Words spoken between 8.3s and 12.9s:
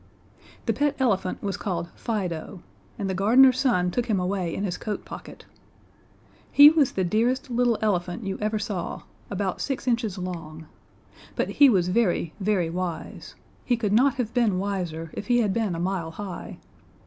ever saw about six inches long. But he was very, very